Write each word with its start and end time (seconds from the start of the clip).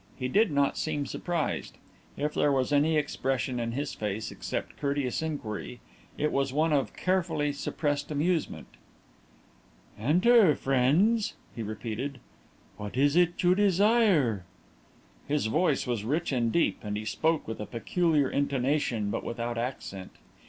He 0.17 0.27
did 0.27 0.49
not 0.49 0.79
seem 0.79 1.05
surprised. 1.05 1.77
If 2.17 2.33
there 2.33 2.51
was 2.51 2.71
any 2.73 2.97
expression 2.97 3.59
in 3.59 3.73
his 3.73 3.93
face 3.93 4.31
except 4.31 4.77
courteous 4.77 5.21
inquiry, 5.21 5.79
it 6.17 6.31
was 6.31 6.51
one 6.51 6.73
of 6.73 6.95
carefully 6.95 7.51
suppressed 7.53 8.09
amusement. 8.09 8.65
"Enter, 9.99 10.55
friends," 10.55 11.35
he 11.55 11.61
repeated. 11.61 12.19
"What 12.77 12.97
is 12.97 13.15
it 13.15 13.43
you 13.43 13.53
desire?" 13.53 14.43
His 15.27 15.45
voice 15.45 15.85
was 15.85 16.03
rich 16.03 16.31
and 16.31 16.51
deep, 16.51 16.79
and 16.83 16.97
he 16.97 17.05
spoke 17.05 17.47
with 17.47 17.59
a 17.59 17.67
peculiar 17.67 18.27
intonation, 18.27 19.11
but 19.11 19.23
without 19.23 19.59
accent. 19.59 20.13